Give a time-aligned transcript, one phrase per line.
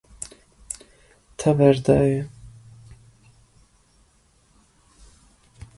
[1.37, 2.21] Te berdaye.